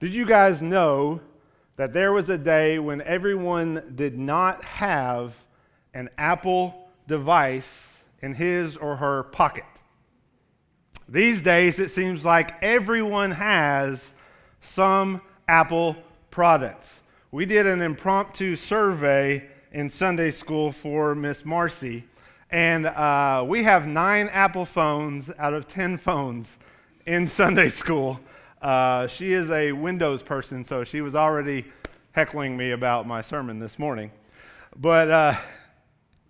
Did 0.00 0.14
you 0.14 0.26
guys 0.26 0.62
know 0.62 1.20
that 1.74 1.92
there 1.92 2.12
was 2.12 2.28
a 2.28 2.38
day 2.38 2.78
when 2.78 3.02
everyone 3.02 3.94
did 3.96 4.16
not 4.16 4.62
have 4.62 5.34
an 5.92 6.08
Apple 6.16 6.88
device 7.08 7.68
in 8.22 8.32
his 8.32 8.76
or 8.76 8.94
her 8.94 9.24
pocket? 9.24 9.64
These 11.08 11.42
days, 11.42 11.80
it 11.80 11.90
seems 11.90 12.24
like 12.24 12.52
everyone 12.62 13.32
has 13.32 14.00
some 14.60 15.20
Apple 15.48 15.96
products. 16.30 17.00
We 17.32 17.44
did 17.44 17.66
an 17.66 17.82
impromptu 17.82 18.54
survey 18.54 19.48
in 19.72 19.90
Sunday 19.90 20.30
school 20.30 20.70
for 20.70 21.16
Miss 21.16 21.44
Marcy, 21.44 22.04
and 22.50 22.86
uh, 22.86 23.44
we 23.44 23.64
have 23.64 23.88
nine 23.88 24.28
Apple 24.28 24.64
phones 24.64 25.28
out 25.40 25.54
of 25.54 25.66
10 25.66 25.98
phones 25.98 26.56
in 27.04 27.26
Sunday 27.26 27.68
school. 27.68 28.20
Uh, 28.60 29.06
she 29.06 29.32
is 29.32 29.50
a 29.50 29.72
Windows 29.72 30.22
person, 30.22 30.64
so 30.64 30.82
she 30.82 31.00
was 31.00 31.14
already 31.14 31.64
heckling 32.12 32.56
me 32.56 32.72
about 32.72 33.06
my 33.06 33.22
sermon 33.22 33.58
this 33.58 33.78
morning. 33.78 34.10
But 34.76 35.10
uh, 35.10 35.34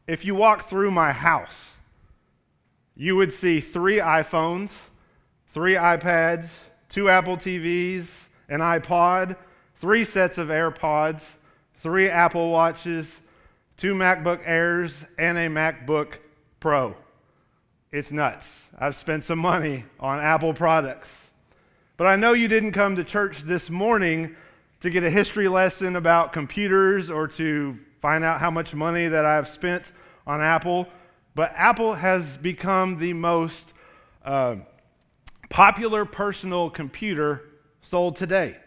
if 0.06 0.24
you 0.24 0.34
walk 0.34 0.68
through 0.68 0.90
my 0.90 1.12
house, 1.12 1.72
you 2.94 3.16
would 3.16 3.32
see 3.32 3.60
three 3.60 3.96
iPhones, 3.96 4.72
three 5.48 5.74
iPads, 5.74 6.48
two 6.88 7.08
Apple 7.08 7.36
TVs, 7.36 8.06
an 8.48 8.60
iPod, 8.60 9.36
three 9.76 10.04
sets 10.04 10.36
of 10.36 10.48
AirPods, 10.48 11.22
three 11.76 12.10
Apple 12.10 12.50
Watches, 12.50 13.06
two 13.76 13.94
MacBook 13.94 14.40
Airs, 14.44 15.04
and 15.18 15.38
a 15.38 15.46
MacBook 15.46 16.14
Pro. 16.60 16.94
It's 17.90 18.12
nuts. 18.12 18.46
I've 18.78 18.96
spent 18.96 19.24
some 19.24 19.38
money 19.38 19.84
on 19.98 20.18
Apple 20.18 20.52
products. 20.52 21.27
But 21.98 22.06
I 22.06 22.14
know 22.14 22.32
you 22.32 22.46
didn't 22.46 22.70
come 22.70 22.94
to 22.94 23.02
church 23.02 23.42
this 23.42 23.70
morning 23.70 24.36
to 24.82 24.88
get 24.88 25.02
a 25.02 25.10
history 25.10 25.48
lesson 25.48 25.96
about 25.96 26.32
computers 26.32 27.10
or 27.10 27.26
to 27.26 27.76
find 28.00 28.22
out 28.22 28.38
how 28.38 28.52
much 28.52 28.72
money 28.72 29.08
that 29.08 29.26
I've 29.26 29.48
spent 29.48 29.82
on 30.24 30.40
Apple. 30.40 30.86
But 31.34 31.52
Apple 31.56 31.94
has 31.94 32.36
become 32.36 32.98
the 32.98 33.14
most 33.14 33.72
uh, 34.24 34.58
popular 35.50 36.04
personal 36.04 36.70
computer 36.70 37.42
sold 37.82 38.14
today. 38.14 38.58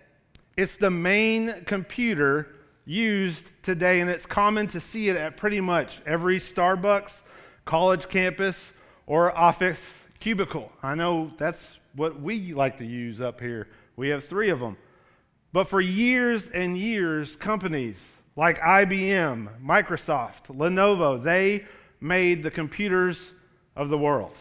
It's 0.58 0.76
the 0.76 0.92
main 0.92 1.64
computer 1.64 2.50
used 2.84 3.46
today, 3.64 4.02
and 4.02 4.10
it's 4.10 4.26
common 4.26 4.68
to 4.68 4.82
see 4.82 5.08
it 5.08 5.16
at 5.16 5.38
pretty 5.38 5.62
much 5.62 6.02
every 6.06 6.42
Starbucks, 6.42 7.22
college 7.64 8.10
campus, 8.10 8.74
or 9.08 9.34
office 9.38 10.01
cubicle. 10.22 10.72
I 10.82 10.96
know 10.96 11.34
that's 11.38 11.80
what 11.96 12.22
we 12.22 12.54
like 12.54 12.78
to 12.78 12.86
use 12.86 13.20
up 13.20 13.42
here. 13.42 13.68
We 13.98 14.10
have 14.10 14.24
three 14.24 14.50
of 14.50 14.60
them. 14.60 14.78
But 15.52 15.68
for 15.68 15.82
years 15.82 16.48
and 16.48 16.78
years, 16.78 17.36
companies 17.36 17.98
like 18.38 18.60
IBM, 18.60 19.62
Microsoft, 19.62 20.56
Lenovo, 20.56 21.22
they 21.22 21.66
made 22.00 22.44
the 22.44 22.52
computers 22.52 23.32
of 23.76 23.90
the 23.90 23.98
world. 23.98 24.38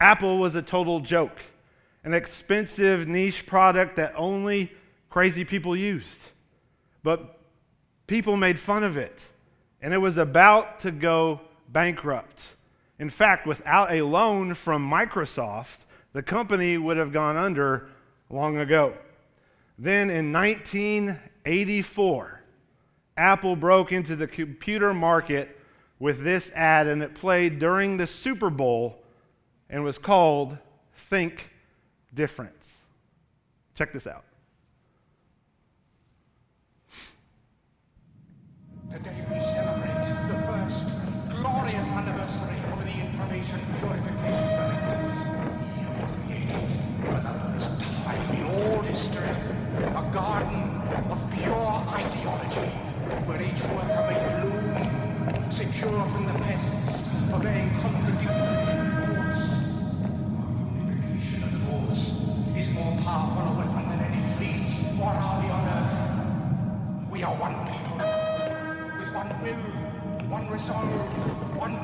Apple 0.00 0.38
was 0.38 0.54
a 0.54 0.62
total 0.62 1.00
joke, 1.00 1.38
an 2.02 2.12
expensive 2.12 3.06
niche 3.06 3.46
product 3.46 3.96
that 3.96 4.12
only 4.16 4.72
crazy 5.10 5.44
people 5.44 5.76
used. 5.76 6.18
But 7.02 7.38
people 8.06 8.36
made 8.36 8.58
fun 8.58 8.82
of 8.82 8.96
it, 8.96 9.24
and 9.80 9.94
it 9.94 9.98
was 9.98 10.16
about 10.16 10.80
to 10.80 10.90
go 10.90 11.40
bankrupt. 11.68 12.42
In 12.98 13.10
fact, 13.10 13.46
without 13.46 13.92
a 13.92 14.02
loan 14.02 14.54
from 14.54 14.90
Microsoft, 14.90 15.80
the 16.12 16.22
company 16.22 16.78
would 16.78 16.96
have 16.96 17.12
gone 17.12 17.36
under 17.36 17.88
long 18.30 18.56
ago. 18.56 18.94
Then 19.78 20.08
in 20.08 20.32
1984, 20.32 22.40
Apple 23.18 23.56
broke 23.56 23.92
into 23.92 24.16
the 24.16 24.26
computer 24.26 24.94
market 24.94 25.60
with 25.98 26.22
this 26.22 26.50
ad, 26.52 26.86
and 26.86 27.02
it 27.02 27.14
played 27.14 27.58
during 27.58 27.96
the 27.96 28.06
Super 28.06 28.50
Bowl 28.50 29.02
and 29.68 29.84
was 29.84 29.98
called 29.98 30.56
Think 30.96 31.50
Different. 32.14 32.52
Check 33.74 33.92
this 33.92 34.06
out. 34.06 34.24
Today 38.90 39.26
we 39.30 39.40
celebrate 39.40 39.75
Purification 43.46 44.48
Directives. 44.58 45.18
We 45.22 45.82
have 45.86 46.02
created, 46.10 46.66
for 47.06 47.20
the 47.20 47.34
first 47.38 47.78
time 47.80 48.34
in 48.34 48.42
all 48.42 48.82
history, 48.82 49.22
a 49.22 50.10
garden 50.12 50.62
of 51.08 51.18
pure 51.30 51.74
ideology, 51.94 52.70
where 53.24 53.40
each 53.40 53.62
worker 53.62 54.02
may 54.10 54.18
bloom, 54.42 55.50
secure 55.50 56.02
from 56.06 56.26
the 56.26 56.32
pests, 56.42 57.04
obeying 57.32 57.70
contradictory 57.80 58.34
thoughts. 59.14 59.62
Our 60.42 60.50
unification 60.82 61.44
of 61.44 61.52
the 61.52 61.60
laws 61.70 62.14
is 62.56 62.68
more 62.70 62.98
powerful 63.04 63.46
a 63.46 63.58
weapon 63.58 63.88
than 63.90 64.00
any 64.10 64.22
fleet 64.34 64.70
or 65.00 65.06
army 65.06 65.50
on 65.50 65.64
earth. 65.68 67.12
We 67.12 67.22
are 67.22 67.34
one 67.36 67.54
people, 67.70 67.98
with 68.98 69.14
one 69.14 69.30
will, 69.40 70.28
one 70.28 70.48
resolve, 70.48 71.56
one 71.56 71.76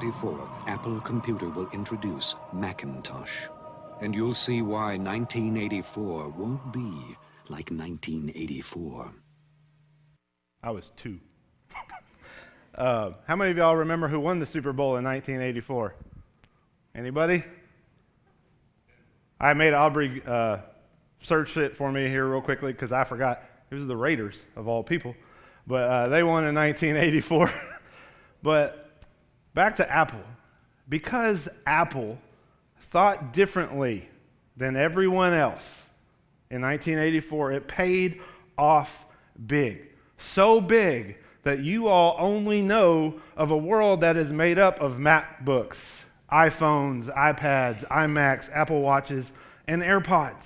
24th, 0.00 0.66
Apple 0.66 1.00
Computer 1.02 1.48
will 1.50 1.68
introduce 1.70 2.34
Macintosh. 2.52 3.46
And 4.00 4.12
you'll 4.12 4.34
see 4.34 4.60
why 4.60 4.96
1984 4.96 6.30
won't 6.30 6.72
be 6.72 6.90
like 7.48 7.70
1984. 7.70 9.12
I 10.64 10.70
was 10.72 10.90
two. 10.96 11.20
uh, 12.74 13.12
how 13.28 13.36
many 13.36 13.52
of 13.52 13.56
y'all 13.56 13.76
remember 13.76 14.08
who 14.08 14.18
won 14.18 14.40
the 14.40 14.46
Super 14.46 14.72
Bowl 14.72 14.96
in 14.96 15.04
1984? 15.04 15.94
Anybody? 16.96 17.44
I 19.38 19.54
made 19.54 19.74
Aubrey 19.74 20.24
uh, 20.26 20.56
search 21.22 21.56
it 21.56 21.76
for 21.76 21.92
me 21.92 22.08
here 22.08 22.26
real 22.26 22.42
quickly 22.42 22.72
because 22.72 22.90
I 22.90 23.04
forgot. 23.04 23.44
It 23.70 23.76
was 23.76 23.86
the 23.86 23.96
Raiders, 23.96 24.34
of 24.56 24.66
all 24.66 24.82
people. 24.82 25.14
But 25.68 25.82
uh, 25.88 26.08
they 26.08 26.24
won 26.24 26.44
in 26.46 26.54
1984. 26.56 27.52
but 28.42 28.83
back 29.54 29.76
to 29.76 29.90
Apple. 29.90 30.22
Because 30.88 31.48
Apple 31.66 32.18
thought 32.90 33.32
differently 33.32 34.08
than 34.56 34.76
everyone 34.76 35.32
else 35.32 35.84
in 36.50 36.60
1984, 36.60 37.52
it 37.52 37.66
paid 37.66 38.20
off 38.58 39.04
big. 39.46 39.88
So 40.18 40.60
big 40.60 41.16
that 41.42 41.60
you 41.60 41.88
all 41.88 42.16
only 42.18 42.62
know 42.62 43.20
of 43.36 43.50
a 43.50 43.56
world 43.56 44.00
that 44.02 44.16
is 44.16 44.30
made 44.30 44.58
up 44.58 44.80
of 44.80 44.94
MacBooks, 44.94 45.78
iPhones, 46.30 47.14
iPads, 47.14 47.86
iMacs, 47.88 48.50
Apple 48.52 48.80
Watches, 48.80 49.32
and 49.66 49.82
AirPods. 49.82 50.44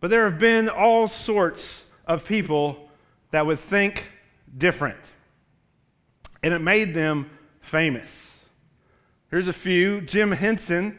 But 0.00 0.10
there 0.10 0.24
have 0.28 0.38
been 0.38 0.68
all 0.68 1.08
sorts 1.08 1.84
of 2.06 2.24
people 2.24 2.88
that 3.30 3.44
would 3.44 3.58
think 3.58 4.08
different, 4.56 5.00
and 6.42 6.54
it 6.54 6.60
made 6.60 6.94
them 6.94 7.28
famous. 7.66 8.32
Here's 9.28 9.48
a 9.48 9.52
few 9.52 10.00
Jim 10.00 10.30
Henson, 10.30 10.98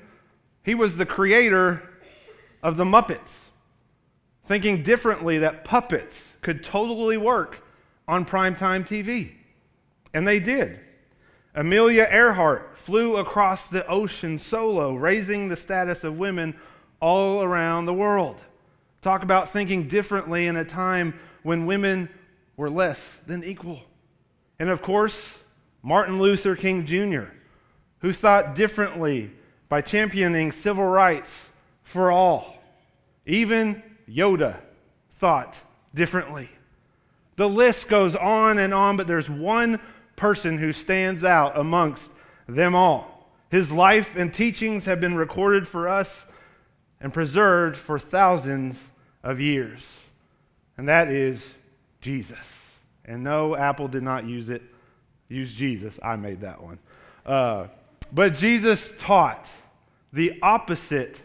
he 0.63 0.75
was 0.75 0.97
the 0.97 1.05
creator 1.05 1.81
of 2.61 2.75
the 2.75 2.83
Muppets, 2.83 3.45
thinking 4.45 4.83
differently 4.83 5.37
that 5.37 5.63
puppets 5.63 6.33
could 6.41 6.63
totally 6.63 7.15
work 7.15 7.65
on 8.05 8.25
primetime 8.25 8.85
TV. 8.85 9.31
And 10.13 10.27
they 10.27 10.41
did. 10.41 10.79
Amelia 11.55 12.05
Earhart 12.11 12.77
flew 12.77 13.15
across 13.15 13.69
the 13.69 13.87
ocean 13.87 14.37
solo, 14.37 14.93
raising 14.93 15.47
the 15.47 15.55
status 15.55 16.03
of 16.03 16.19
women 16.19 16.53
all 16.99 17.43
around 17.43 17.85
the 17.85 17.93
world. 17.93 18.41
Talk 19.01 19.23
about 19.23 19.51
thinking 19.51 19.87
differently 19.87 20.47
in 20.47 20.57
a 20.57 20.65
time 20.65 21.17
when 21.43 21.65
women 21.65 22.09
were 22.57 22.69
less 22.69 23.17
than 23.25 23.43
equal. 23.43 23.81
And 24.59 24.69
of 24.69 24.81
course, 24.81 25.37
Martin 25.81 26.19
Luther 26.19 26.55
King 26.55 26.85
Jr., 26.85 27.31
who 27.99 28.13
thought 28.13 28.55
differently 28.55 29.31
by 29.69 29.81
championing 29.81 30.51
civil 30.51 30.85
rights 30.85 31.49
for 31.83 32.11
all. 32.11 32.55
Even 33.25 33.81
Yoda 34.09 34.57
thought 35.13 35.57
differently. 35.93 36.49
The 37.35 37.49
list 37.49 37.87
goes 37.87 38.15
on 38.15 38.57
and 38.57 38.73
on, 38.73 38.97
but 38.97 39.07
there's 39.07 39.29
one 39.29 39.79
person 40.15 40.57
who 40.57 40.73
stands 40.73 41.23
out 41.23 41.57
amongst 41.57 42.11
them 42.47 42.75
all. 42.75 43.31
His 43.49 43.71
life 43.71 44.15
and 44.15 44.33
teachings 44.33 44.85
have 44.85 44.99
been 44.99 45.15
recorded 45.15 45.67
for 45.67 45.87
us 45.87 46.25
and 46.99 47.13
preserved 47.13 47.77
for 47.77 47.99
thousands 47.99 48.79
of 49.23 49.39
years. 49.39 49.99
And 50.77 50.89
that 50.89 51.09
is 51.09 51.53
Jesus. 52.01 52.37
And 53.05 53.23
no, 53.23 53.55
Apple 53.55 53.87
did 53.87 54.03
not 54.03 54.25
use 54.25 54.49
it, 54.49 54.61
use 55.29 55.53
Jesus. 55.53 55.97
I 56.03 56.15
made 56.15 56.41
that 56.41 56.61
one. 56.61 56.79
Uh, 57.25 57.67
but 58.11 58.33
Jesus 58.33 58.93
taught 58.97 59.49
the 60.13 60.39
opposite 60.41 61.21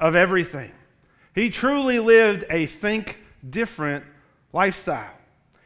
of 0.00 0.16
everything. 0.16 0.72
He 1.34 1.50
truly 1.50 1.98
lived 1.98 2.44
a 2.50 2.66
think 2.66 3.20
different 3.48 4.04
lifestyle. 4.52 5.12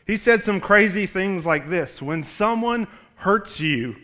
He 0.06 0.16
said 0.16 0.42
some 0.42 0.60
crazy 0.60 1.06
things 1.06 1.44
like 1.44 1.68
this 1.68 2.00
When 2.00 2.22
someone 2.22 2.86
hurts 3.16 3.60
you, 3.60 3.96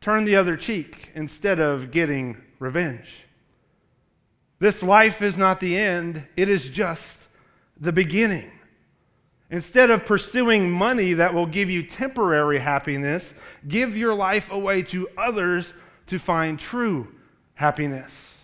turn 0.00 0.24
the 0.24 0.36
other 0.36 0.56
cheek 0.56 1.10
instead 1.14 1.60
of 1.60 1.90
getting 1.90 2.36
revenge. 2.58 3.24
This 4.58 4.82
life 4.82 5.20
is 5.20 5.36
not 5.36 5.60
the 5.60 5.76
end, 5.76 6.26
it 6.36 6.48
is 6.48 6.68
just 6.68 7.18
the 7.78 7.92
beginning. 7.92 8.50
Instead 9.50 9.90
of 9.90 10.04
pursuing 10.04 10.70
money 10.70 11.12
that 11.12 11.32
will 11.32 11.46
give 11.46 11.70
you 11.70 11.82
temporary 11.82 12.58
happiness, 12.58 13.32
give 13.68 13.96
your 13.96 14.14
life 14.14 14.50
away 14.50 14.82
to 14.82 15.08
others 15.16 15.72
to 16.06 16.18
find 16.18 16.58
true 16.58 17.14
happiness. 17.54 18.34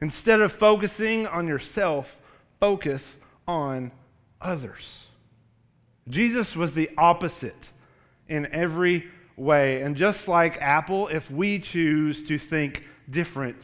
Instead 0.00 0.40
of 0.40 0.50
focusing 0.52 1.26
on 1.26 1.46
yourself, 1.46 2.20
focus 2.58 3.16
on 3.46 3.92
others. 4.40 5.06
Jesus 6.08 6.56
was 6.56 6.72
the 6.72 6.90
opposite 6.96 7.70
in 8.28 8.46
every 8.46 9.08
way. 9.36 9.82
And 9.82 9.96
just 9.96 10.28
like 10.28 10.60
Apple, 10.60 11.08
if 11.08 11.30
we 11.30 11.58
choose 11.58 12.22
to 12.24 12.38
think 12.38 12.88
different, 13.10 13.60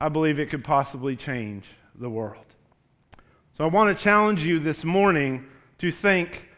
I 0.00 0.08
believe 0.08 0.38
it 0.38 0.50
could 0.50 0.64
possibly 0.64 1.16
change 1.16 1.64
the 1.94 2.08
world. 2.08 2.47
So 3.58 3.64
I 3.64 3.66
want 3.66 3.96
to 3.96 4.00
challenge 4.00 4.46
you 4.46 4.60
this 4.60 4.84
morning 4.84 5.44
to 5.78 5.90
think 5.90 6.48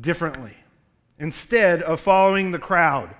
differently. 0.00 0.54
Instead 1.18 1.82
of 1.82 1.98
following 1.98 2.52
the 2.52 2.60
crowd, 2.60 3.12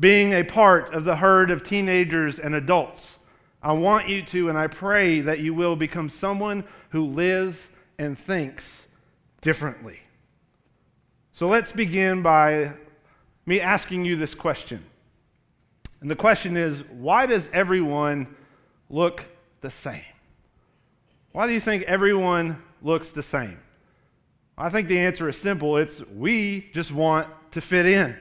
being 0.00 0.32
a 0.32 0.42
part 0.42 0.92
of 0.92 1.04
the 1.04 1.14
herd 1.14 1.52
of 1.52 1.62
teenagers 1.62 2.40
and 2.40 2.52
adults, 2.52 3.18
I 3.62 3.74
want 3.74 4.08
you 4.08 4.22
to, 4.22 4.48
and 4.48 4.58
I 4.58 4.66
pray 4.66 5.20
that 5.20 5.38
you 5.38 5.54
will 5.54 5.76
become 5.76 6.10
someone 6.10 6.64
who 6.88 7.06
lives 7.06 7.68
and 7.96 8.18
thinks 8.18 8.88
differently. 9.40 10.00
So 11.30 11.46
let's 11.46 11.70
begin 11.70 12.22
by 12.22 12.72
me 13.46 13.60
asking 13.60 14.04
you 14.04 14.16
this 14.16 14.34
question. 14.34 14.84
And 16.00 16.10
the 16.10 16.16
question 16.16 16.56
is 16.56 16.82
why 16.90 17.26
does 17.26 17.48
everyone 17.52 18.34
look 18.88 19.26
the 19.60 19.70
same? 19.70 20.02
Why 21.30 21.46
do 21.46 21.52
you 21.52 21.60
think 21.60 21.84
everyone 21.84 22.60
looks 22.82 23.10
the 23.10 23.22
same? 23.22 23.58
I 24.56 24.68
think 24.68 24.88
the 24.88 24.98
answer 24.98 25.28
is 25.28 25.36
simple 25.36 25.76
it's 25.76 26.00
we 26.14 26.70
just 26.72 26.92
want 26.92 27.28
to 27.52 27.60
fit 27.60 27.86
in. 27.86 28.16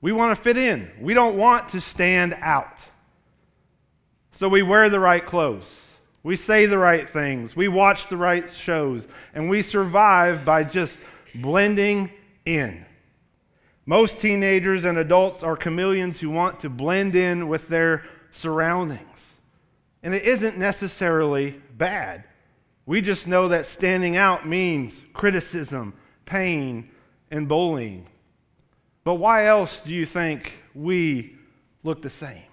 We 0.00 0.12
want 0.12 0.36
to 0.36 0.42
fit 0.42 0.56
in, 0.56 0.90
we 1.00 1.14
don't 1.14 1.36
want 1.36 1.70
to 1.70 1.80
stand 1.80 2.36
out. 2.40 2.78
So 4.32 4.48
we 4.48 4.62
wear 4.62 4.88
the 4.88 5.00
right 5.00 5.24
clothes. 5.24 5.68
We 6.22 6.36
say 6.36 6.66
the 6.66 6.78
right 6.78 7.08
things. 7.08 7.56
We 7.56 7.66
watch 7.66 8.08
the 8.08 8.16
right 8.16 8.52
shows. 8.52 9.06
And 9.34 9.48
we 9.48 9.62
survive 9.62 10.44
by 10.44 10.62
just 10.62 10.98
blending 11.34 12.12
in. 12.44 12.84
Most 13.86 14.20
teenagers 14.20 14.84
and 14.84 14.98
adults 14.98 15.42
are 15.42 15.56
chameleons 15.56 16.20
who 16.20 16.30
want 16.30 16.60
to 16.60 16.68
blend 16.68 17.14
in 17.14 17.48
with 17.48 17.66
their 17.68 18.04
surroundings. 18.30 19.00
And 20.02 20.14
it 20.14 20.22
isn't 20.22 20.58
necessarily 20.58 21.60
bad. 21.76 22.24
We 22.88 23.02
just 23.02 23.28
know 23.28 23.48
that 23.48 23.66
standing 23.66 24.16
out 24.16 24.48
means 24.48 24.94
criticism, 25.12 25.92
pain, 26.24 26.88
and 27.30 27.46
bullying. 27.46 28.06
But 29.04 29.16
why 29.16 29.44
else 29.44 29.82
do 29.82 29.92
you 29.92 30.06
think 30.06 30.54
we 30.74 31.36
look 31.82 32.00
the 32.00 32.08
same? 32.08 32.44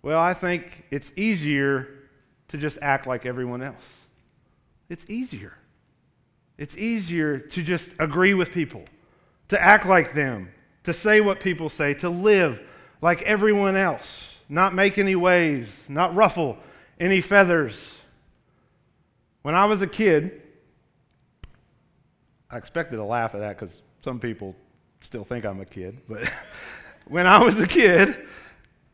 Well, 0.00 0.20
I 0.20 0.32
think 0.32 0.84
it's 0.92 1.10
easier 1.16 1.88
to 2.50 2.56
just 2.56 2.78
act 2.80 3.08
like 3.08 3.26
everyone 3.26 3.64
else. 3.64 3.82
It's 4.88 5.04
easier. 5.08 5.54
It's 6.56 6.76
easier 6.76 7.40
to 7.40 7.62
just 7.64 7.90
agree 7.98 8.34
with 8.34 8.52
people, 8.52 8.84
to 9.48 9.60
act 9.60 9.86
like 9.86 10.14
them, 10.14 10.50
to 10.84 10.92
say 10.92 11.20
what 11.20 11.40
people 11.40 11.68
say, 11.68 11.94
to 11.94 12.08
live 12.08 12.62
like 13.02 13.22
everyone 13.22 13.74
else, 13.74 14.36
not 14.48 14.72
make 14.72 14.98
any 14.98 15.16
waves, 15.16 15.82
not 15.88 16.14
ruffle 16.14 16.58
any 17.00 17.20
feathers. 17.20 17.96
When 19.42 19.54
I 19.54 19.64
was 19.64 19.80
a 19.80 19.86
kid, 19.86 20.42
I 22.50 22.58
expected 22.58 22.96
to 22.96 23.04
laugh 23.04 23.34
at 23.34 23.40
that 23.40 23.58
because 23.58 23.80
some 24.04 24.20
people 24.20 24.54
still 25.00 25.24
think 25.24 25.44
I'm 25.44 25.60
a 25.60 25.64
kid, 25.64 25.98
but 26.08 26.30
when 27.06 27.26
I 27.26 27.42
was 27.42 27.58
a 27.58 27.66
kid, 27.66 28.26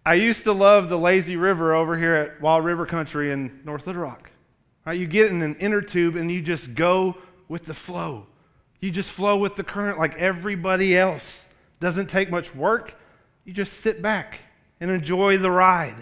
I 0.05 0.15
used 0.15 0.45
to 0.45 0.53
love 0.53 0.89
the 0.89 0.99
lazy 0.99 1.37
river 1.37 1.75
over 1.75 1.97
here 1.99 2.15
at 2.15 2.41
Wild 2.41 2.65
River 2.65 2.87
Country 2.87 3.33
in 3.33 3.61
North 3.65 3.87
Little 3.87 4.03
Rock. 4.03 4.31
Right, 4.85 4.99
you 4.99 5.09
get 5.09 5.33
in 5.33 5.43
an 5.43 5.57
inner 5.57 5.81
tube 5.81 6.15
and 6.15 6.31
you 6.31 6.41
just 6.41 6.75
go 6.75 7.17
with 7.49 7.65
the 7.65 7.75
flow. 7.75 8.27
You 8.81 8.93
just 8.93 9.11
flow 9.11 9.37
with 9.37 9.57
the 9.57 9.65
current 9.65 9.99
like 9.99 10.15
everybody 10.17 10.97
else. 10.97 11.41
Doesn't 11.81 12.07
take 12.07 12.31
much 12.31 12.55
work. 12.55 12.95
You 13.45 13.53
just 13.53 13.81
sit 13.81 14.01
back 14.01 14.39
and 14.81 14.93
enjoy 14.93 15.39
the 15.39 15.51
ride. 15.51 15.97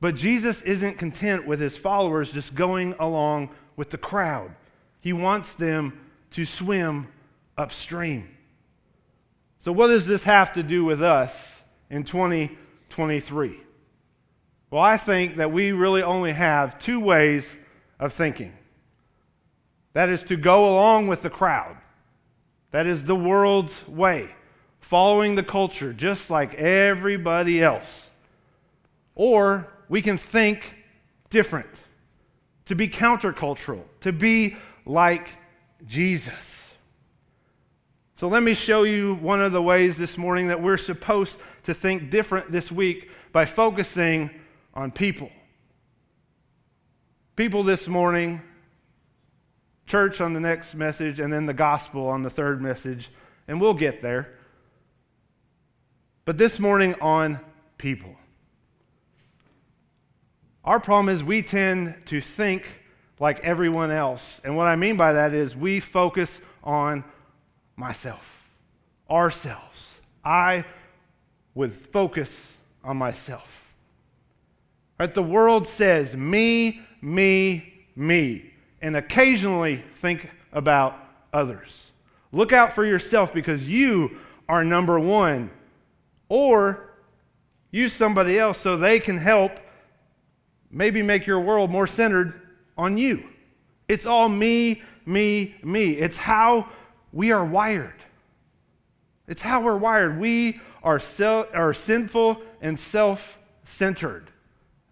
But 0.00 0.14
Jesus 0.14 0.62
isn't 0.62 0.98
content 0.98 1.46
with 1.46 1.60
his 1.60 1.76
followers 1.76 2.30
just 2.30 2.54
going 2.54 2.94
along 3.00 3.50
with 3.76 3.90
the 3.90 3.98
crowd. 3.98 4.54
He 5.00 5.12
wants 5.12 5.54
them 5.54 5.98
to 6.32 6.44
swim 6.44 7.08
upstream. 7.56 8.28
So, 9.60 9.72
what 9.72 9.88
does 9.88 10.06
this 10.06 10.22
have 10.24 10.52
to 10.52 10.62
do 10.62 10.84
with 10.84 11.02
us 11.02 11.32
in 11.90 12.04
2023? 12.04 13.60
Well, 14.70 14.82
I 14.82 14.96
think 14.96 15.36
that 15.36 15.50
we 15.50 15.72
really 15.72 16.02
only 16.02 16.32
have 16.32 16.78
two 16.78 17.00
ways 17.00 17.56
of 17.98 18.12
thinking 18.12 18.52
that 19.94 20.10
is 20.10 20.22
to 20.24 20.36
go 20.36 20.72
along 20.72 21.08
with 21.08 21.22
the 21.22 21.30
crowd, 21.30 21.76
that 22.70 22.86
is 22.86 23.02
the 23.02 23.16
world's 23.16 23.86
way, 23.88 24.30
following 24.80 25.34
the 25.34 25.42
culture 25.42 25.92
just 25.92 26.30
like 26.30 26.54
everybody 26.54 27.62
else. 27.62 28.10
Or 29.16 29.66
we 29.88 30.02
can 30.02 30.18
think 30.18 30.74
different, 31.30 31.68
to 32.66 32.74
be 32.74 32.88
countercultural, 32.88 33.82
to 34.00 34.12
be 34.12 34.56
like 34.84 35.36
Jesus. 35.86 36.34
So 38.16 38.26
let 38.28 38.42
me 38.42 38.54
show 38.54 38.82
you 38.82 39.14
one 39.14 39.40
of 39.40 39.52
the 39.52 39.62
ways 39.62 39.96
this 39.96 40.18
morning 40.18 40.48
that 40.48 40.60
we're 40.60 40.76
supposed 40.76 41.38
to 41.64 41.74
think 41.74 42.10
different 42.10 42.50
this 42.50 42.72
week 42.72 43.10
by 43.32 43.44
focusing 43.44 44.30
on 44.74 44.90
people. 44.90 45.30
People 47.36 47.62
this 47.62 47.86
morning, 47.86 48.42
church 49.86 50.20
on 50.20 50.32
the 50.32 50.40
next 50.40 50.74
message, 50.74 51.20
and 51.20 51.32
then 51.32 51.46
the 51.46 51.54
gospel 51.54 52.08
on 52.08 52.22
the 52.22 52.30
third 52.30 52.60
message, 52.60 53.10
and 53.46 53.60
we'll 53.60 53.74
get 53.74 54.02
there. 54.02 54.34
But 56.24 56.36
this 56.36 56.58
morning 56.58 56.94
on 57.00 57.38
people. 57.78 58.16
Our 60.68 60.78
problem 60.78 61.08
is 61.08 61.24
we 61.24 61.40
tend 61.40 61.94
to 62.08 62.20
think 62.20 62.68
like 63.18 63.40
everyone 63.40 63.90
else. 63.90 64.38
And 64.44 64.54
what 64.54 64.66
I 64.66 64.76
mean 64.76 64.98
by 64.98 65.14
that 65.14 65.32
is 65.32 65.56
we 65.56 65.80
focus 65.80 66.38
on 66.62 67.04
myself, 67.74 68.46
ourselves. 69.08 69.96
I 70.22 70.66
would 71.54 71.72
focus 71.72 72.52
on 72.84 72.98
myself. 72.98 73.72
Right? 75.00 75.14
The 75.14 75.22
world 75.22 75.66
says 75.66 76.14
me, 76.14 76.82
me, 77.00 77.72
me, 77.96 78.52
and 78.82 78.94
occasionally 78.94 79.82
think 80.02 80.28
about 80.52 80.98
others. 81.32 81.74
Look 82.30 82.52
out 82.52 82.74
for 82.74 82.84
yourself 82.84 83.32
because 83.32 83.66
you 83.66 84.18
are 84.50 84.62
number 84.64 85.00
one. 85.00 85.48
Or 86.28 86.90
use 87.70 87.94
somebody 87.94 88.38
else 88.38 88.58
so 88.58 88.76
they 88.76 89.00
can 89.00 89.16
help 89.16 89.60
maybe 90.70 91.02
make 91.02 91.26
your 91.26 91.40
world 91.40 91.70
more 91.70 91.86
centered 91.86 92.40
on 92.76 92.98
you. 92.98 93.24
It's 93.88 94.06
all 94.06 94.28
me, 94.28 94.82
me, 95.06 95.54
me. 95.62 95.92
It's 95.92 96.16
how 96.16 96.68
we 97.12 97.32
are 97.32 97.44
wired. 97.44 97.94
It's 99.26 99.42
how 99.42 99.62
we're 99.62 99.76
wired. 99.76 100.18
We 100.18 100.60
are, 100.82 100.98
self, 100.98 101.48
are 101.54 101.74
sinful 101.74 102.42
and 102.60 102.78
self 102.78 103.38
centered. 103.64 104.30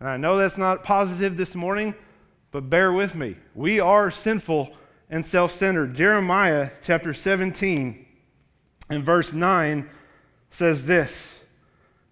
And 0.00 0.09
I 0.09 0.16
know 0.16 0.37
that's 0.37 0.59
not 0.59 0.85
positive 0.85 1.37
this 1.37 1.54
morning, 1.54 1.95
but 2.50 2.68
bear 2.68 2.92
with 2.92 3.14
me. 3.14 3.37
We 3.54 3.80
are 3.80 4.11
sinful 4.11 4.75
and 5.11 5.25
self 5.25 5.52
centered. 5.52 5.95
Jeremiah 5.95 6.71
chapter 6.83 7.14
17 7.14 8.06
and 8.88 9.04
verse 9.04 9.33
9 9.33 9.88
says 10.50 10.87
this 10.87 11.38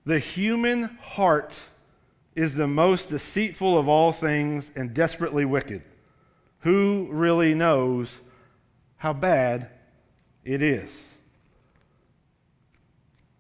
The 0.05 0.19
human 0.19 0.85
heart 1.03 1.55
is 2.35 2.55
the 2.55 2.67
most 2.67 3.11
deceitful 3.11 3.79
of 3.79 3.89
all 3.89 4.13
things 4.13 4.71
and 4.75 4.93
desperately 4.93 5.45
wicked. 5.45 5.83
Who 6.61 7.09
really 7.11 7.55
knows 7.55 8.17
how 8.97 9.13
bad 9.13 9.69
it 10.45 10.63
is? 10.63 10.91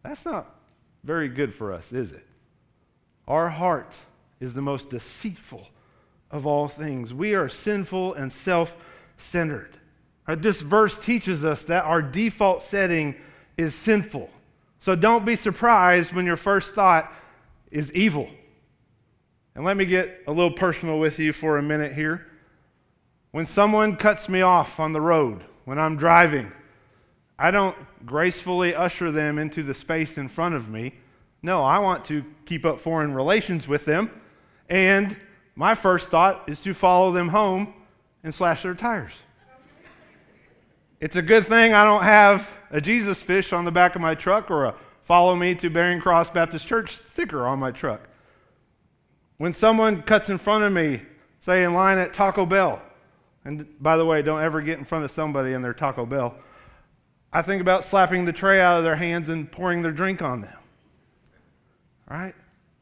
That's 0.03 0.25
not 0.25 0.55
very 1.03 1.29
good 1.29 1.55
for 1.55 1.73
us, 1.73 1.93
is 1.93 2.13
it? 2.13 2.25
Our 3.27 3.49
heart 3.49 3.95
is 4.41 4.55
the 4.55 4.63
most 4.63 4.91
deceitful 4.91 5.67
of 6.31 6.47
all 6.47 6.69
things. 6.69 7.15
We 7.15 7.35
are 7.35 7.49
sinful 7.49 8.15
and 8.15 8.33
self 8.33 8.77
centered. 9.17 9.71
Right, 10.29 10.41
this 10.41 10.61
verse 10.61 10.99
teaches 10.99 11.45
us 11.45 11.65
that 11.65 11.85
our 11.85 12.03
default 12.03 12.63
setting 12.63 13.15
is 13.57 13.75
sinful. 13.75 14.31
So 14.81 14.95
don't 14.95 15.25
be 15.25 15.37
surprised 15.37 16.13
when 16.13 16.27
your 16.27 16.37
first 16.37 16.75
thought 16.75 17.13
is 17.71 17.93
evil. 17.93 18.29
And 19.54 19.64
let 19.64 19.76
me 19.76 19.84
get 19.84 20.23
a 20.26 20.32
little 20.32 20.50
personal 20.50 20.99
with 20.99 21.18
you 21.18 21.32
for 21.32 21.58
a 21.58 21.62
minute 21.62 21.92
here. 21.92 22.26
When 23.30 23.46
someone 23.46 23.96
cuts 23.96 24.28
me 24.28 24.42
off 24.42 24.80
on 24.80 24.92
the 24.92 25.00
road, 25.00 25.44
when 25.64 25.78
I'm 25.78 25.96
driving, 25.96 26.52
I 27.38 27.50
don't 27.50 27.76
gracefully 28.06 28.75
usher 28.75 29.11
them 29.11 29.38
into 29.38 29.62
the 29.62 29.75
space 29.75 30.18
in 30.18 30.28
front 30.28 30.54
of 30.54 30.68
me. 30.68 30.94
No, 31.42 31.62
I 31.62 31.78
want 31.78 32.04
to 32.06 32.25
keep 32.46 32.64
up 32.64 32.80
foreign 32.80 33.14
relations 33.14 33.68
with 33.68 33.84
them. 33.84 34.11
And 34.68 35.16
my 35.56 35.75
first 35.75 36.11
thought 36.11 36.44
is 36.49 36.61
to 36.62 36.75
follow 36.75 37.12
them 37.12 37.28
home 37.28 37.75
and 38.23 38.34
slash 38.34 38.62
their 38.62 38.75
tires. 38.75 39.12
It's 41.00 41.16
a 41.16 41.23
good 41.23 41.46
thing 41.46 41.75
I 41.75 41.84
don't 41.84 42.02
have 42.02 42.50
a 42.70 42.80
Jesus 42.80 43.20
fish 43.20 43.52
on 43.52 43.64
the 43.64 43.70
back 43.70 43.94
of 43.94 44.00
my 44.00 44.14
truck 44.14 44.50
or 44.50 44.64
a 44.64 44.75
follow 45.02 45.37
me 45.37 45.54
to 45.56 45.68
Baring 45.68 46.00
Cross 46.00 46.30
Baptist 46.30 46.66
Church 46.66 46.99
sticker 47.11 47.46
on 47.46 47.58
my 47.58 47.70
truck. 47.70 48.08
When 49.37 49.53
someone 49.53 50.03
cuts 50.03 50.31
in 50.31 50.38
front 50.38 50.64
of 50.64 50.73
me, 50.73 51.03
say 51.41 51.64
in 51.64 51.75
line 51.75 51.99
at 51.99 52.12
Taco 52.12 52.47
Bell, 52.47 52.81
and 53.45 53.67
by 53.81 53.97
the 53.97 54.07
way, 54.07 54.23
don't 54.23 54.41
ever 54.41 54.62
get 54.62 54.79
in 54.79 54.85
front 54.85 55.05
of 55.05 55.11
somebody 55.11 55.53
in 55.53 55.62
their 55.62 55.75
Taco 55.75 56.07
Bell, 56.07 56.35
I 57.33 57.43
think 57.43 57.61
about 57.61 57.85
slapping 57.85 58.25
the 58.25 58.33
tray 58.33 58.61
out 58.61 58.79
of 58.79 58.85
their 58.85 58.95
hands 58.95 59.29
and 59.29 59.50
pouring 59.50 59.83
their 59.83 59.93
drink 59.93 60.23
on 60.23 60.43
them. 60.43 60.57
Right? 62.09 62.35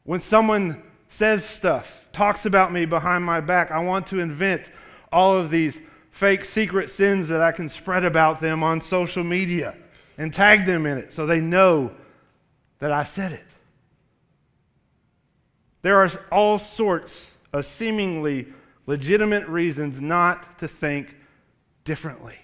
When 0.03 0.19
someone 0.19 0.83
says 1.09 1.43
stuff, 1.43 2.07
talks 2.11 2.45
about 2.45 2.71
me 2.71 2.85
behind 2.85 3.23
my 3.23 3.39
back, 3.41 3.71
I 3.71 3.79
want 3.79 4.07
to 4.07 4.19
invent 4.19 4.71
all 5.11 5.35
of 5.35 5.49
these 5.49 5.79
fake 6.11 6.45
secret 6.45 6.89
sins 6.89 7.27
that 7.29 7.41
I 7.41 7.51
can 7.51 7.67
spread 7.67 8.05
about 8.05 8.39
them 8.41 8.63
on 8.63 8.79
social 8.79 9.23
media 9.23 9.75
and 10.17 10.31
tag 10.31 10.65
them 10.65 10.85
in 10.85 10.97
it 10.97 11.11
so 11.11 11.25
they 11.25 11.41
know 11.41 11.91
that 12.79 12.91
I 12.91 13.03
said 13.03 13.31
it. 13.31 13.52
There 15.83 16.01
are 16.01 16.09
all 16.31 16.57
sorts 16.57 17.35
of 17.51 17.65
seemingly 17.65 18.47
legitimate 18.87 19.47
reasons 19.47 20.01
not 20.01 20.57
to 20.59 20.67
think 20.67 21.15
differently, 21.83 22.37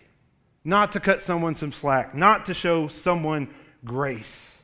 not 0.63 0.91
to 0.91 0.99
cut 0.99 1.21
someone 1.21 1.55
some 1.55 1.71
slack, 1.71 2.13
not 2.13 2.45
to 2.45 2.53
show 2.53 2.89
someone 2.89 3.53
grace. 3.83 4.57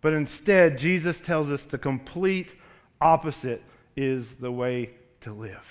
But 0.00 0.14
instead, 0.14 0.78
Jesus 0.78 1.20
tells 1.20 1.50
us 1.50 1.66
the 1.66 1.78
complete 1.78 2.56
opposite 3.00 3.62
is 3.96 4.32
the 4.40 4.50
way 4.50 4.90
to 5.20 5.32
live. 5.32 5.66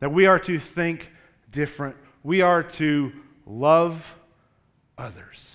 That 0.00 0.12
we 0.12 0.26
are 0.26 0.38
to 0.40 0.58
think 0.58 1.10
different. 1.50 1.96
We 2.22 2.40
are 2.40 2.62
to 2.62 3.12
love 3.46 4.16
others. 4.96 5.50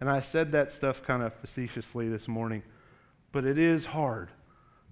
And 0.00 0.10
I 0.10 0.20
said 0.20 0.52
that 0.52 0.72
stuff 0.72 1.02
kind 1.02 1.22
of 1.22 1.32
facetiously 1.34 2.08
this 2.08 2.26
morning, 2.26 2.64
but 3.30 3.44
it 3.44 3.56
is 3.56 3.86
hard 3.86 4.30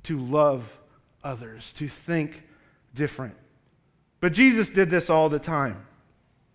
to 0.04 0.18
love 0.18 0.64
others, 1.22 1.72
to 1.74 1.88
think 1.88 2.42
different. 2.94 3.34
But 4.20 4.32
Jesus 4.32 4.70
did 4.70 4.90
this 4.90 5.10
all 5.10 5.28
the 5.28 5.38
time. 5.38 5.86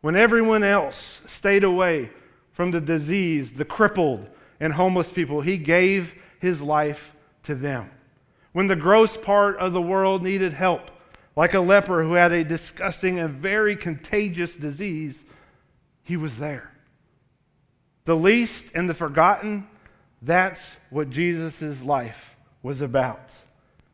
When 0.02 0.16
everyone 0.16 0.64
else 0.64 1.22
stayed 1.28 1.64
away 1.64 2.10
from 2.52 2.72
the 2.72 2.82
disease, 2.82 3.52
the 3.52 3.66
crippled, 3.66 4.28
and 4.60 4.74
homeless 4.74 5.12
people, 5.12 5.42
he 5.42 5.58
gave 5.58 6.16
his 6.40 6.62
life 6.62 7.16
to 7.44 7.56
them. 7.56 7.90
When 8.52 8.68
the 8.68 8.76
gross 8.76 9.16
part 9.18 9.58
of 9.58 9.74
the 9.74 9.82
world 9.82 10.24
needed 10.24 10.54
help, 10.54 10.92
like 11.36 11.54
a 11.54 11.60
leper 11.60 12.04
who 12.04 12.14
had 12.14 12.32
a 12.32 12.44
disgusting 12.44 13.20
and 13.20 13.30
very 13.30 13.76
contagious 13.76 14.56
disease, 14.56 15.24
he 16.04 16.18
was 16.18 16.38
there. 16.38 16.72
The 18.06 18.16
least 18.16 18.68
and 18.74 18.90
the 18.90 18.94
forgotten, 18.94 19.68
that's 20.22 20.62
what 20.90 21.10
Jesus' 21.10 21.84
life 21.84 22.36
was 22.62 22.82
about. 22.82 23.32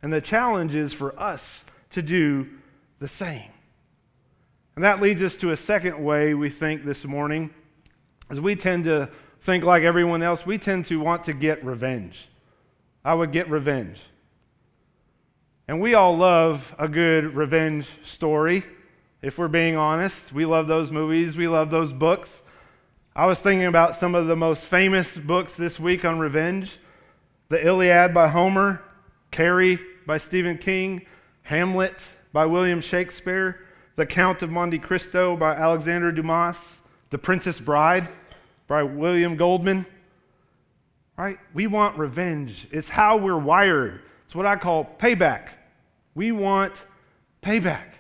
And 0.01 0.11
the 0.11 0.21
challenge 0.21 0.75
is 0.75 0.93
for 0.93 1.17
us 1.19 1.63
to 1.91 2.01
do 2.01 2.49
the 2.99 3.07
same. 3.07 3.49
And 4.75 4.83
that 4.83 5.01
leads 5.01 5.21
us 5.21 5.37
to 5.37 5.51
a 5.51 5.57
second 5.57 6.03
way 6.03 6.33
we 6.33 6.49
think 6.49 6.83
this 6.83 7.05
morning, 7.05 7.49
as 8.29 8.41
we 8.41 8.55
tend 8.55 8.83
to 8.85 9.09
think 9.41 9.63
like 9.63 9.83
everyone 9.83 10.21
else, 10.21 10.45
we 10.45 10.57
tend 10.57 10.85
to 10.87 10.99
want 10.99 11.23
to 11.25 11.33
get 11.33 11.63
revenge. 11.63 12.27
I 13.03 13.13
would 13.13 13.31
get 13.31 13.49
revenge. 13.49 13.99
And 15.67 15.79
we 15.79 15.93
all 15.93 16.17
love 16.17 16.75
a 16.77 16.87
good 16.87 17.35
revenge 17.35 17.89
story, 18.03 18.63
if 19.21 19.37
we're 19.37 19.47
being 19.47 19.77
honest. 19.77 20.33
We 20.33 20.45
love 20.45 20.67
those 20.67 20.91
movies, 20.91 21.37
we 21.37 21.47
love 21.47 21.71
those 21.71 21.93
books. 21.93 22.41
I 23.15 23.27
was 23.27 23.39
thinking 23.39 23.67
about 23.67 23.95
some 23.95 24.13
of 24.13 24.27
the 24.27 24.35
most 24.35 24.65
famous 24.65 25.15
books 25.15 25.55
this 25.55 25.79
week 25.79 26.03
on 26.03 26.19
revenge 26.19 26.79
The 27.49 27.63
Iliad 27.63 28.13
by 28.13 28.27
Homer, 28.27 28.81
Carrie 29.29 29.79
by 30.07 30.17
Stephen 30.17 30.57
King, 30.57 31.05
Hamlet 31.43 32.03
by 32.33 32.45
William 32.47 32.81
Shakespeare, 32.81 33.59
The 33.95 34.05
Count 34.05 34.41
of 34.41 34.49
Monte 34.49 34.79
Cristo 34.79 35.35
by 35.37 35.53
Alexander 35.55 36.11
Dumas, 36.11 36.57
The 37.11 37.19
Princess 37.19 37.59
Bride 37.59 38.09
by 38.67 38.81
William 38.81 39.35
Goldman. 39.35 39.85
Right? 41.17 41.37
We 41.53 41.67
want 41.67 41.97
revenge. 41.97 42.67
It's 42.71 42.89
how 42.89 43.17
we're 43.17 43.37
wired. 43.37 44.01
It's 44.25 44.33
what 44.33 44.45
I 44.47 44.55
call 44.55 44.83
payback. 44.99 45.49
We 46.15 46.31
want 46.31 46.83
payback. 47.43 47.93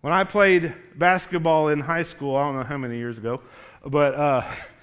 When 0.00 0.12
I 0.12 0.24
played 0.24 0.74
basketball 0.96 1.68
in 1.68 1.80
high 1.80 2.02
school, 2.02 2.36
I 2.36 2.44
don't 2.44 2.56
know 2.56 2.64
how 2.64 2.76
many 2.76 2.96
years 2.96 3.18
ago, 3.18 3.40
but 3.84 4.14
uh, 4.14 4.42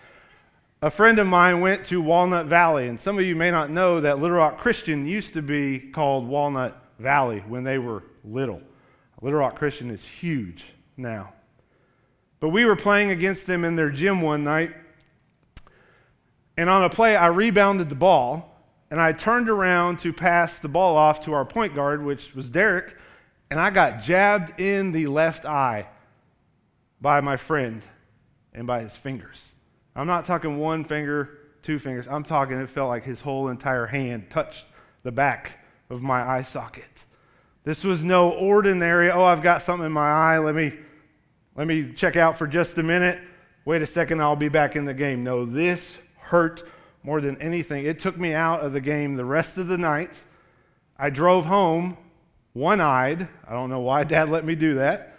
a 0.84 0.90
friend 0.90 1.18
of 1.18 1.26
mine 1.26 1.62
went 1.62 1.86
to 1.86 2.02
Walnut 2.02 2.48
Valley. 2.48 2.90
And 2.90 3.00
some 3.00 3.18
of 3.18 3.24
you 3.24 3.38
may 3.38 3.50
not 3.50 3.70
know 3.70 4.02
that 4.02 4.20
Little 4.20 4.36
Rock 4.36 4.58
Christian 4.58 5.08
used 5.08 5.32
to 5.34 5.42
be 5.42 5.80
called 5.80 6.28
Walnut 6.28 6.78
Valley 7.00 7.42
when 7.48 7.64
they 7.64 7.78
were 7.78 8.04
little. 8.26 8.62
Little 9.22 9.40
Rock 9.40 9.56
Christian 9.56 9.90
is 9.90 10.04
huge 10.04 10.66
now. 10.98 11.32
But 12.42 12.50
we 12.50 12.66
were 12.66 12.76
playing 12.76 13.12
against 13.12 13.48
them 13.48 13.64
in 13.64 13.78
their 13.78 13.90
gym 13.90 14.22
one 14.22 14.44
night. 14.44 14.76
And 16.58 16.70
on 16.70 16.84
a 16.84 16.90
play, 16.90 17.16
I 17.16 17.28
rebounded 17.28 17.88
the 17.88 17.96
ball 17.96 18.54
and 18.92 19.00
I 19.00 19.14
turned 19.14 19.50
around 19.50 20.00
to 20.00 20.12
pass 20.12 20.60
the 20.60 20.68
ball 20.68 20.98
off 20.98 21.24
to 21.24 21.32
our 21.32 21.46
point 21.46 21.76
guard, 21.76 22.04
which 22.04 22.36
was 22.36 22.50
Derek, 22.50 22.98
and 23.50 23.58
I 23.58 23.70
got 23.70 24.02
jabbed 24.02 24.60
in 24.60 24.92
the 24.92 25.08
left 25.08 25.46
eye 25.46 25.88
by 27.00 27.22
my 27.22 27.38
friend 27.38 27.82
and 28.54 28.68
by 28.68 28.82
his 28.82 28.98
fingers. 28.98 29.42
I'm 29.96 30.08
not 30.08 30.26
talking 30.26 30.58
one 30.58 30.84
finger, 30.84 31.38
two 31.62 31.80
fingers. 31.80 32.08
I'm 32.10 32.24
talking, 32.24 32.60
it 32.60 32.70
felt 32.70 32.90
like 32.90 33.04
his 33.04 33.22
whole 33.22 33.50
entire 33.50 33.86
hand 33.86 34.30
touched 34.30 34.66
the 35.04 35.12
back 35.12 35.60
of 35.90 36.02
my 36.02 36.28
eye 36.28 36.42
socket. 36.42 37.06
This 37.64 37.84
was 37.84 38.04
no 38.04 38.32
ordinary, 38.32 39.12
oh, 39.12 39.24
I've 39.24 39.44
got 39.44 39.62
something 39.62 39.86
in 39.86 39.92
my 39.92 40.10
eye. 40.10 40.38
Let 40.40 40.56
me, 40.56 40.74
let 41.56 41.68
me 41.68 41.94
check 41.94 42.16
out 42.16 42.38
for 42.38 42.48
just 42.48 42.78
a 42.78 42.84
minute. 42.84 43.22
Wait 43.66 43.82
a 43.82 43.88
second, 43.88 44.22
I'll 44.22 44.36
be 44.36 44.50
back 44.50 44.76
in 44.76 44.86
the 44.86 44.94
game. 44.94 45.24
No, 45.24 45.46
this 45.46 46.00
hurt 46.18 46.64
more 47.04 47.22
than 47.22 47.42
anything. 47.42 47.86
It 47.86 48.00
took 48.00 48.18
me 48.18 48.34
out 48.34 48.62
of 48.62 48.74
the 48.74 48.82
game 48.82 49.16
the 49.16 49.26
rest 49.26 49.58
of 49.58 49.68
the 49.68 49.78
night. 49.78 50.12
I 50.98 51.10
drove 51.10 51.46
home 51.46 51.98
one 52.54 52.82
eyed. 52.82 53.28
I 53.48 53.54
don't 53.54 53.70
know 53.70 53.82
why 53.82 54.04
dad 54.06 54.30
let 54.30 54.44
me 54.44 54.56
do 54.56 54.76
that. 54.76 55.18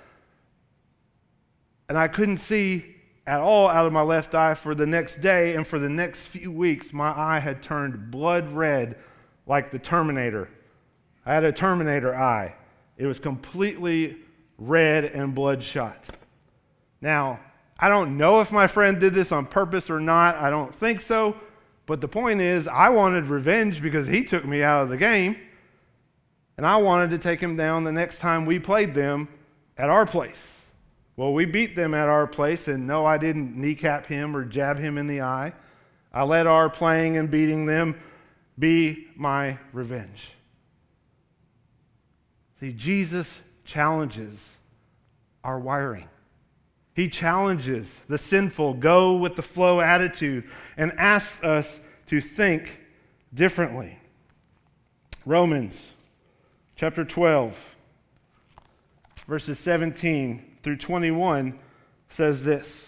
And 1.88 1.96
I 1.96 2.08
couldn't 2.08 2.38
see 2.38 2.93
at 3.26 3.40
all 3.40 3.68
out 3.68 3.86
of 3.86 3.92
my 3.92 4.02
left 4.02 4.34
eye 4.34 4.54
for 4.54 4.74
the 4.74 4.86
next 4.86 5.20
day. 5.20 5.54
And 5.54 5.66
for 5.66 5.78
the 5.78 5.88
next 5.88 6.26
few 6.26 6.50
weeks, 6.50 6.92
my 6.92 7.08
eye 7.08 7.38
had 7.38 7.62
turned 7.62 8.10
blood 8.10 8.52
red 8.52 8.96
like 9.46 9.70
the 9.70 9.78
Terminator. 9.78 10.48
I 11.26 11.34
had 11.34 11.44
a 11.44 11.52
Terminator 11.52 12.14
eye. 12.14 12.54
It 12.96 13.06
was 13.06 13.18
completely 13.18 14.16
red 14.58 15.04
and 15.04 15.34
bloodshot. 15.34 16.06
Now, 17.00 17.40
I 17.78 17.88
don't 17.88 18.16
know 18.16 18.40
if 18.40 18.52
my 18.52 18.66
friend 18.66 19.00
did 19.00 19.14
this 19.14 19.32
on 19.32 19.46
purpose 19.46 19.90
or 19.90 20.00
not. 20.00 20.36
I 20.36 20.50
don't 20.50 20.74
think 20.74 21.00
so. 21.00 21.36
But 21.86 22.00
the 22.00 22.08
point 22.08 22.40
is, 22.40 22.66
I 22.66 22.88
wanted 22.88 23.26
revenge 23.26 23.82
because 23.82 24.06
he 24.06 24.24
took 24.24 24.44
me 24.44 24.62
out 24.62 24.84
of 24.84 24.88
the 24.88 24.96
game, 24.96 25.36
and 26.56 26.66
I 26.66 26.76
wanted 26.78 27.10
to 27.10 27.18
take 27.18 27.40
him 27.40 27.56
down 27.56 27.84
the 27.84 27.92
next 27.92 28.20
time 28.20 28.46
we 28.46 28.58
played 28.58 28.94
them 28.94 29.28
at 29.76 29.90
our 29.90 30.06
place. 30.06 30.63
Well, 31.16 31.32
we 31.32 31.44
beat 31.44 31.76
them 31.76 31.94
at 31.94 32.08
our 32.08 32.26
place, 32.26 32.66
and 32.66 32.86
no, 32.86 33.06
I 33.06 33.18
didn't 33.18 33.56
kneecap 33.56 34.06
him 34.06 34.36
or 34.36 34.44
jab 34.44 34.78
him 34.78 34.98
in 34.98 35.06
the 35.06 35.20
eye. 35.20 35.52
I 36.12 36.24
let 36.24 36.46
our 36.46 36.68
playing 36.68 37.16
and 37.16 37.30
beating 37.30 37.66
them 37.66 38.00
be 38.58 39.08
my 39.16 39.58
revenge. 39.72 40.30
See, 42.60 42.72
Jesus 42.72 43.40
challenges 43.64 44.38
our 45.44 45.58
wiring. 45.58 46.08
He 46.94 47.08
challenges 47.08 48.00
the 48.08 48.18
sinful, 48.18 48.74
go 48.74 49.16
with 49.16 49.36
the 49.36 49.42
flow 49.42 49.80
attitude 49.80 50.48
and 50.76 50.92
asks 50.96 51.42
us 51.42 51.80
to 52.06 52.20
think 52.20 52.80
differently. 53.32 53.98
Romans 55.26 55.92
chapter 56.76 57.04
12, 57.04 57.76
verses 59.26 59.58
17 59.58 60.53
through 60.64 60.78
21 60.78 61.58
says 62.08 62.42
this 62.42 62.86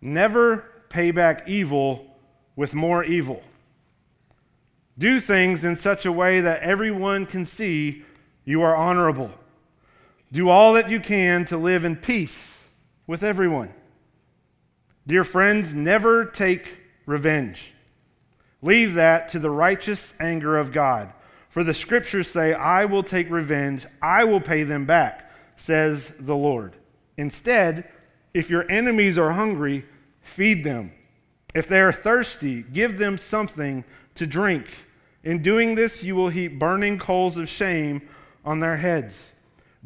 Never 0.00 0.70
pay 0.88 1.10
back 1.10 1.48
evil 1.48 2.06
with 2.56 2.74
more 2.74 3.04
evil. 3.04 3.42
Do 4.98 5.20
things 5.20 5.64
in 5.64 5.76
such 5.76 6.04
a 6.04 6.12
way 6.12 6.40
that 6.40 6.62
everyone 6.62 7.26
can 7.26 7.44
see 7.44 8.02
you 8.44 8.62
are 8.62 8.74
honorable. 8.74 9.30
Do 10.32 10.48
all 10.48 10.74
that 10.74 10.90
you 10.90 11.00
can 11.00 11.44
to 11.46 11.56
live 11.56 11.84
in 11.84 11.96
peace 11.96 12.58
with 13.06 13.22
everyone. 13.22 13.72
Dear 15.06 15.22
friends, 15.22 15.74
never 15.74 16.24
take 16.24 16.66
revenge. 17.04 17.72
Leave 18.62 18.94
that 18.94 19.28
to 19.30 19.38
the 19.38 19.50
righteous 19.50 20.12
anger 20.18 20.56
of 20.58 20.72
God. 20.72 21.12
For 21.48 21.62
the 21.62 21.74
scriptures 21.74 22.28
say, 22.28 22.52
I 22.54 22.84
will 22.86 23.02
take 23.02 23.30
revenge, 23.30 23.86
I 24.02 24.24
will 24.24 24.40
pay 24.40 24.62
them 24.62 24.84
back, 24.84 25.25
says 25.56 26.12
the 26.18 26.36
Lord. 26.36 26.76
Instead, 27.16 27.88
if 28.34 28.50
your 28.50 28.70
enemies 28.70 29.18
are 29.18 29.32
hungry, 29.32 29.84
feed 30.22 30.62
them. 30.62 30.92
If 31.54 31.68
they 31.68 31.80
are 31.80 31.92
thirsty, 31.92 32.62
give 32.62 32.98
them 32.98 33.16
something 33.16 33.84
to 34.14 34.26
drink. 34.26 34.66
In 35.24 35.42
doing 35.42 35.74
this, 35.74 36.02
you 36.02 36.14
will 36.14 36.28
heap 36.28 36.58
burning 36.58 36.98
coals 36.98 37.36
of 37.36 37.48
shame 37.48 38.02
on 38.44 38.60
their 38.60 38.76
heads. 38.76 39.32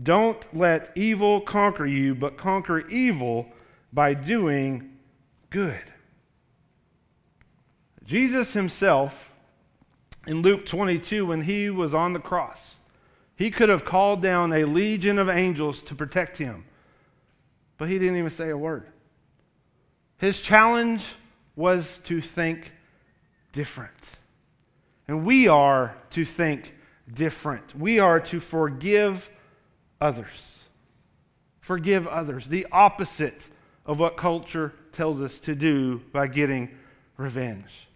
Don't 0.02 0.44
let 0.56 0.90
evil 0.96 1.40
conquer 1.40 1.86
you, 1.86 2.14
but 2.14 2.36
conquer 2.36 2.80
evil 2.88 3.46
by 3.92 4.14
doing 4.14 4.96
good. 5.50 5.82
Jesus 8.04 8.52
himself, 8.52 9.30
in 10.26 10.42
Luke 10.42 10.66
22, 10.66 11.26
when 11.26 11.42
he 11.42 11.70
was 11.70 11.94
on 11.94 12.12
the 12.12 12.18
cross, 12.18 12.76
he 13.40 13.50
could 13.50 13.70
have 13.70 13.86
called 13.86 14.20
down 14.20 14.52
a 14.52 14.64
legion 14.64 15.18
of 15.18 15.30
angels 15.30 15.80
to 15.80 15.94
protect 15.94 16.36
him, 16.36 16.62
but 17.78 17.88
he 17.88 17.98
didn't 17.98 18.18
even 18.18 18.28
say 18.28 18.50
a 18.50 18.56
word. 18.56 18.86
His 20.18 20.42
challenge 20.42 21.06
was 21.56 22.00
to 22.04 22.20
think 22.20 22.70
different. 23.52 23.96
And 25.08 25.24
we 25.24 25.48
are 25.48 25.96
to 26.10 26.26
think 26.26 26.76
different. 27.14 27.74
We 27.74 27.98
are 27.98 28.20
to 28.20 28.40
forgive 28.40 29.30
others. 30.02 30.64
Forgive 31.60 32.06
others. 32.06 32.46
The 32.46 32.66
opposite 32.70 33.48
of 33.86 33.98
what 33.98 34.18
culture 34.18 34.74
tells 34.92 35.22
us 35.22 35.40
to 35.40 35.54
do 35.54 36.02
by 36.12 36.26
getting 36.26 36.76
revenge. 37.16 37.88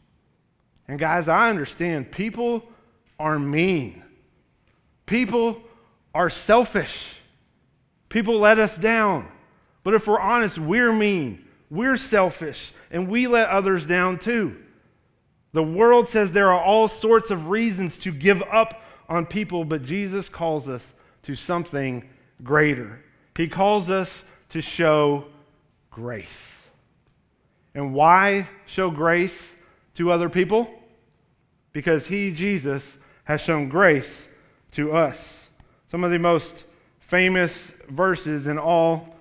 And 0.89 0.99
guys, 0.99 1.29
I 1.29 1.51
understand 1.51 2.11
people 2.11 2.63
are 3.19 3.39
mean. 3.39 4.05
People 5.07 5.61
are 6.15 6.31
selfish. 6.31 7.17
People 8.09 8.39
let 8.39 8.59
us 8.59 8.77
down. 8.77 9.29
But 9.83 9.95
if 9.95 10.07
we're 10.07 10.21
honest, 10.21 10.59
we're 10.59 10.93
mean, 10.93 11.45
we're 11.69 11.97
selfish, 11.97 12.73
and 12.91 13.09
we 13.09 13.27
let 13.27 13.49
others 13.51 13.85
down 13.85 14.19
too. 14.19 14.57
The 15.53 15.63
world 15.63 16.09
says 16.09 16.33
there 16.33 16.51
are 16.51 16.63
all 16.63 16.89
sorts 16.89 17.31
of 17.31 17.49
reasons 17.49 17.99
to 17.99 18.13
give 18.13 18.43
up 18.51 18.83
on 19.09 19.27
people, 19.27 19.65
but 19.65 19.85
Jesus 19.85 20.29
calls 20.29 20.69
us 20.69 20.83
to 21.25 21.35
something 21.35 22.09
greater. 22.43 23.01
He 23.37 23.49
calls 23.49 23.91
us 23.91 24.25
to 24.51 24.61
show 24.61 25.27
grace. 25.91 26.51
And 27.75 27.93
why 27.93 28.49
show 28.67 28.91
grace 28.91 29.53
to 29.95 30.11
other 30.11 30.29
people? 30.29 30.69
Because 31.73 32.07
He, 32.07 32.31
Jesus, 32.31 32.97
has 33.25 33.41
shown 33.41 33.69
grace 33.69 34.29
to 34.75 34.93
us. 34.93 35.49
Some 35.91 36.05
of 36.05 36.11
the 36.11 36.19
most 36.19 36.65
famous 37.01 37.73
verses 37.89 38.47
in 38.47 38.59
all 38.59 39.17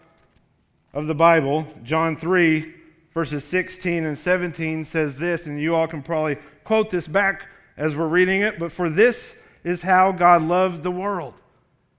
of 0.93 1.07
the 1.07 1.15
Bible, 1.15 1.67
John 1.83 2.15
3, 2.15 2.73
verses 3.13 3.43
16 3.43 4.05
and 4.05 4.17
17 4.17 4.85
says 4.85 5.17
this, 5.17 5.45
and 5.45 5.59
you 5.61 5.75
all 5.75 5.87
can 5.87 6.01
probably 6.01 6.37
quote 6.63 6.89
this 6.89 7.07
back 7.07 7.47
as 7.77 7.95
we're 7.95 8.07
reading 8.07 8.41
it, 8.41 8.57
but 8.59 8.71
for 8.71 8.89
this 8.89 9.35
is 9.63 9.81
how 9.81 10.11
God 10.11 10.41
loved 10.41 10.83
the 10.83 10.91
world. 10.91 11.33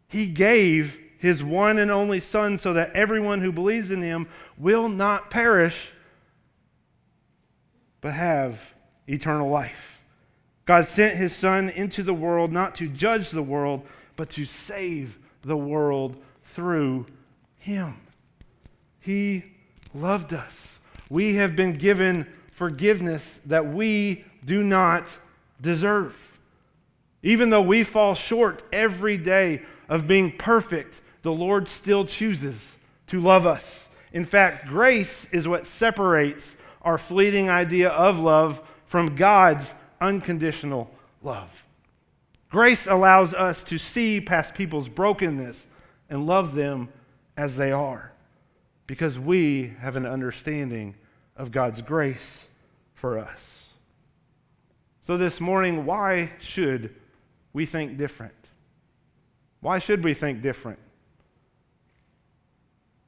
He 0.09 0.27
gave 0.27 0.99
his 1.19 1.43
one 1.43 1.79
and 1.79 1.91
only 1.91 2.21
Son 2.21 2.59
so 2.59 2.73
that 2.75 2.93
everyone 2.93 3.41
who 3.41 3.53
believes 3.53 3.91
in 3.91 4.03
him 4.03 4.29
will 4.59 4.89
not 4.89 5.31
perish, 5.31 5.93
but 8.01 8.13
have 8.13 8.75
eternal 9.09 9.49
life. 9.49 9.94
God 10.67 10.87
sent 10.87 11.17
his 11.17 11.35
Son 11.35 11.69
into 11.69 12.03
the 12.03 12.15
world 12.15 12.53
not 12.53 12.75
to 12.77 12.89
judge 12.89 13.31
the 13.31 13.43
world, 13.43 13.83
but 14.17 14.31
to 14.31 14.45
save 14.45 15.19
the 15.43 15.57
world 15.57 16.17
through 16.45 17.07
him. 17.59 17.97
He 19.01 19.45
loved 19.93 20.33
us. 20.33 20.79
We 21.11 21.35
have 21.35 21.55
been 21.55 21.75
given 21.75 22.27
forgiveness 22.53 23.41
that 23.47 23.67
we 23.67 24.25
do 24.45 24.63
not 24.63 25.09
deserve. 25.61 26.39
Even 27.23 27.51
though 27.51 27.63
we 27.63 27.85
fall 27.85 28.15
short 28.15 28.63
every 28.73 29.17
day 29.17 29.63
of 29.89 30.07
being 30.07 30.33
perfect, 30.33 31.01
the 31.23 31.33
Lord 31.33 31.69
still 31.69 32.05
chooses 32.05 32.77
to 33.09 33.21
love 33.21 33.47
us. 33.47 33.89
In 34.13 34.25
fact, 34.25 34.69
grace 34.69 35.27
is 35.33 35.49
what 35.49 35.67
separates 35.67 36.57
our 36.83 36.99
fleeting 36.99 37.51
idea 37.51 37.89
of 37.89 38.19
love 38.19 38.61
from 38.87 39.17
God's 39.17 39.75
unconditional 40.01 40.91
love. 41.23 41.65
Grace 42.51 42.87
allows 42.87 43.35
us 43.35 43.65
to 43.65 43.79
see 43.79 44.21
past 44.21 44.55
people's 44.55 44.89
brokenness 44.89 45.67
and 46.09 46.27
love 46.27 46.55
them 46.55 46.89
as 47.37 47.57
they 47.57 47.73
are 47.73 48.13
because 48.87 49.19
we 49.19 49.75
have 49.81 49.97
an 49.97 50.07
understanding 50.07 50.95
of 51.37 51.51
God's 51.51 51.83
grace 51.83 52.45
for 52.95 53.19
us. 53.19 53.65
So, 55.03 55.17
this 55.17 55.41
morning, 55.41 55.85
why 55.85 56.33
should 56.41 56.95
we 57.55 57.65
think 57.65 57.97
different. 57.97 58.35
Why 59.61 59.79
should 59.79 60.05
we 60.05 60.13
think 60.13 60.43
different? 60.43 60.81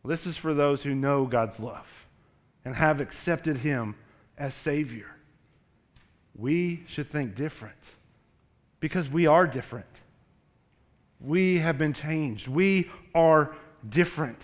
Well, 0.02 0.08
this 0.08 0.24
is 0.24 0.38
for 0.38 0.54
those 0.54 0.82
who 0.82 0.94
know 0.94 1.26
God's 1.26 1.60
love 1.60 2.06
and 2.64 2.74
have 2.74 3.02
accepted 3.02 3.58
Him 3.58 3.96
as 4.38 4.54
Savior. 4.54 5.15
We 6.38 6.84
should 6.86 7.08
think 7.08 7.34
different 7.34 7.76
because 8.80 9.08
we 9.08 9.26
are 9.26 9.46
different. 9.46 9.86
We 11.20 11.58
have 11.58 11.78
been 11.78 11.94
changed. 11.94 12.46
We 12.46 12.90
are 13.14 13.54
different. 13.88 14.42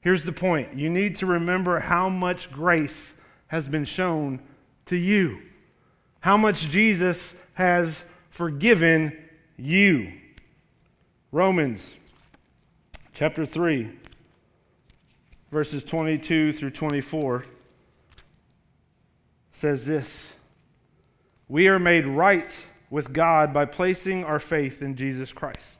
Here's 0.00 0.24
the 0.24 0.32
point 0.32 0.76
you 0.76 0.88
need 0.88 1.16
to 1.16 1.26
remember 1.26 1.80
how 1.80 2.08
much 2.08 2.52
grace 2.52 3.12
has 3.48 3.66
been 3.66 3.84
shown 3.84 4.40
to 4.86 4.96
you, 4.96 5.42
how 6.20 6.36
much 6.36 6.70
Jesus 6.70 7.34
has 7.54 8.04
forgiven 8.30 9.16
you. 9.56 10.12
Romans 11.32 11.90
chapter 13.12 13.44
3, 13.44 13.90
verses 15.50 15.82
22 15.82 16.52
through 16.52 16.70
24 16.70 17.44
says 19.52 19.86
this 19.86 20.32
We 21.48 21.68
are 21.68 21.78
made 21.78 22.06
right 22.06 22.50
with 22.90 23.12
God 23.12 23.52
by 23.52 23.64
placing 23.64 24.24
our 24.24 24.38
faith 24.38 24.82
in 24.82 24.96
Jesus 24.96 25.32
Christ. 25.32 25.78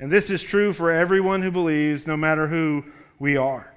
And 0.00 0.10
this 0.10 0.30
is 0.30 0.42
true 0.42 0.72
for 0.72 0.90
everyone 0.90 1.42
who 1.42 1.50
believes, 1.50 2.06
no 2.06 2.16
matter 2.16 2.46
who 2.46 2.84
we 3.18 3.36
are. 3.36 3.72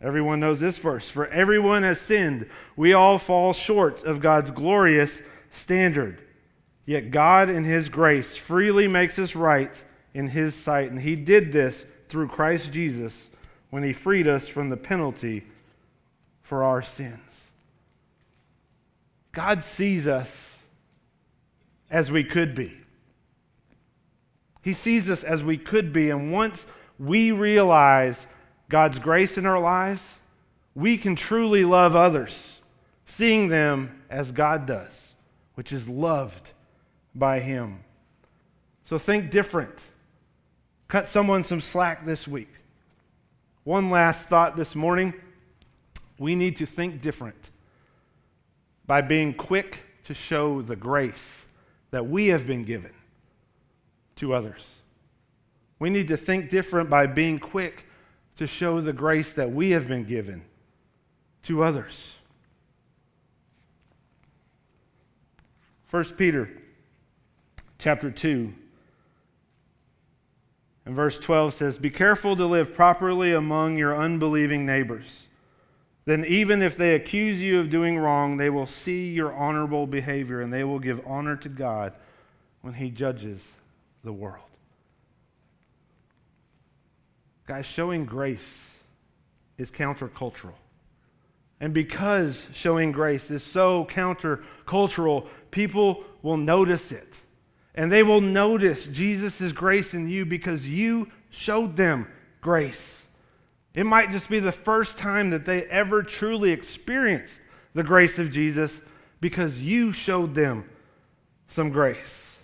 Everyone 0.00 0.40
knows 0.40 0.60
this 0.60 0.78
verse. 0.78 1.08
For 1.08 1.26
everyone 1.28 1.82
has 1.82 2.00
sinned. 2.00 2.48
We 2.76 2.92
all 2.92 3.18
fall 3.18 3.52
short 3.52 4.04
of 4.04 4.20
God's 4.20 4.50
glorious 4.50 5.20
standard. 5.50 6.22
Yet 6.84 7.10
God, 7.10 7.48
in 7.48 7.64
His 7.64 7.88
grace, 7.88 8.36
freely 8.36 8.88
makes 8.88 9.18
us 9.18 9.34
right 9.34 9.72
in 10.14 10.28
His 10.28 10.54
sight. 10.54 10.90
And 10.90 11.00
He 11.00 11.16
did 11.16 11.52
this 11.52 11.84
through 12.08 12.28
Christ 12.28 12.72
Jesus 12.72 13.30
when 13.70 13.82
He 13.82 13.92
freed 13.92 14.28
us 14.28 14.48
from 14.48 14.68
the 14.68 14.76
penalty 14.76 15.44
for 16.42 16.62
our 16.62 16.82
sins. 16.82 17.20
God 19.32 19.64
sees 19.64 20.06
us 20.06 20.55
as 21.90 22.10
we 22.10 22.24
could 22.24 22.54
be. 22.54 22.76
He 24.62 24.72
sees 24.72 25.10
us 25.10 25.22
as 25.22 25.44
we 25.44 25.58
could 25.58 25.92
be. 25.92 26.10
And 26.10 26.32
once 26.32 26.66
we 26.98 27.30
realize 27.30 28.26
God's 28.68 28.98
grace 28.98 29.38
in 29.38 29.46
our 29.46 29.60
lives, 29.60 30.02
we 30.74 30.96
can 30.98 31.14
truly 31.14 31.64
love 31.64 31.94
others, 31.94 32.60
seeing 33.06 33.48
them 33.48 34.02
as 34.10 34.32
God 34.32 34.66
does 34.66 35.06
which 35.56 35.72
is 35.72 35.88
loved 35.88 36.52
by 37.14 37.40
Him. 37.40 37.80
So 38.84 38.98
think 38.98 39.30
different. 39.30 39.84
Cut 40.86 41.08
someone 41.08 41.42
some 41.42 41.60
slack 41.60 42.06
this 42.06 42.28
week. 42.28 42.52
One 43.64 43.90
last 43.90 44.28
thought 44.28 44.56
this 44.56 44.76
morning 44.76 45.12
we 46.18 46.36
need 46.36 46.58
to 46.58 46.66
think 46.66 47.02
different 47.02 47.50
by 48.86 49.00
being 49.00 49.34
quick 49.34 49.78
to 50.04 50.14
show 50.14 50.62
the 50.62 50.76
grace 50.76 51.45
that 51.96 52.06
we 52.06 52.26
have 52.26 52.46
been 52.46 52.62
given 52.62 52.90
to 54.16 54.34
others. 54.34 54.60
We 55.78 55.88
need 55.88 56.08
to 56.08 56.16
think 56.18 56.50
different 56.50 56.90
by 56.90 57.06
being 57.06 57.38
quick 57.38 57.86
to 58.36 58.46
show 58.46 58.82
the 58.82 58.92
grace 58.92 59.32
that 59.32 59.50
we 59.50 59.70
have 59.70 59.88
been 59.88 60.04
given 60.04 60.42
to 61.44 61.62
others. 61.62 62.16
1 65.90 66.04
Peter 66.18 66.50
chapter 67.78 68.10
2 68.10 68.52
and 70.84 70.94
verse 70.94 71.18
12 71.18 71.54
says, 71.54 71.78
Be 71.78 71.88
careful 71.88 72.36
to 72.36 72.44
live 72.44 72.74
properly 72.74 73.32
among 73.32 73.78
your 73.78 73.96
unbelieving 73.96 74.66
neighbors. 74.66 75.22
Then, 76.06 76.24
even 76.24 76.62
if 76.62 76.76
they 76.76 76.94
accuse 76.94 77.42
you 77.42 77.58
of 77.60 77.68
doing 77.68 77.98
wrong, 77.98 78.36
they 78.36 78.48
will 78.48 78.68
see 78.68 79.12
your 79.12 79.34
honorable 79.34 79.88
behavior 79.88 80.40
and 80.40 80.52
they 80.52 80.62
will 80.62 80.78
give 80.78 81.00
honor 81.04 81.36
to 81.36 81.48
God 81.48 81.92
when 82.62 82.74
He 82.74 82.90
judges 82.90 83.44
the 84.04 84.12
world. 84.12 84.44
Guys, 87.46 87.66
showing 87.66 88.06
grace 88.06 88.60
is 89.58 89.70
countercultural. 89.70 90.54
And 91.60 91.74
because 91.74 92.48
showing 92.52 92.92
grace 92.92 93.30
is 93.30 93.42
so 93.42 93.86
countercultural, 93.86 95.26
people 95.50 96.04
will 96.22 96.36
notice 96.36 96.92
it. 96.92 97.16
And 97.74 97.90
they 97.90 98.02
will 98.02 98.20
notice 98.20 98.86
Jesus' 98.86 99.52
grace 99.52 99.92
in 99.92 100.08
you 100.08 100.24
because 100.24 100.68
you 100.68 101.10
showed 101.30 101.76
them 101.76 102.06
grace. 102.40 103.05
It 103.76 103.84
might 103.84 104.10
just 104.10 104.30
be 104.30 104.40
the 104.40 104.52
first 104.52 104.96
time 104.96 105.30
that 105.30 105.44
they 105.44 105.64
ever 105.66 106.02
truly 106.02 106.50
experienced 106.50 107.38
the 107.74 107.82
grace 107.82 108.18
of 108.18 108.32
Jesus 108.32 108.80
because 109.20 109.62
you 109.62 109.92
showed 109.92 110.34
them 110.34 110.68
some 111.48 111.68
grace. 111.68 112.34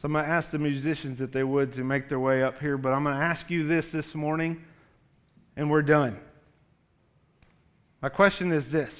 So 0.00 0.06
I'm 0.06 0.12
going 0.12 0.24
to 0.24 0.30
ask 0.30 0.50
the 0.50 0.58
musicians 0.58 1.20
if 1.20 1.32
they 1.32 1.44
would 1.44 1.74
to 1.74 1.84
make 1.84 2.08
their 2.08 2.18
way 2.18 2.42
up 2.42 2.60
here, 2.60 2.78
but 2.78 2.94
I'm 2.94 3.04
going 3.04 3.14
to 3.14 3.22
ask 3.22 3.50
you 3.50 3.66
this 3.66 3.90
this 3.90 4.14
morning, 4.14 4.64
and 5.54 5.70
we're 5.70 5.82
done. 5.82 6.18
My 8.00 8.08
question 8.08 8.52
is 8.52 8.70
this 8.70 8.98